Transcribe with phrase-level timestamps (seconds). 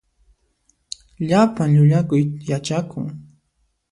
[1.27, 3.05] Llapan llullakuy yachakun.